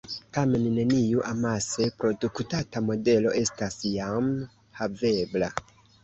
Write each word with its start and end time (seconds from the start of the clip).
Tamen 0.35 0.63
neniu 0.75 1.19
amase 1.31 1.85
produktata 2.03 2.81
modelo 2.85 3.33
estas 3.41 3.77
jam 3.89 4.31
havebla. 4.79 5.51